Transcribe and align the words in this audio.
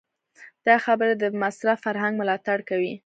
دا 0.67 0.75
خبرې 0.85 1.13
د 1.17 1.23
مصرف 1.41 1.77
فرهنګ 1.85 2.13
ملاتړ 2.21 2.57
کوي. 2.69 2.93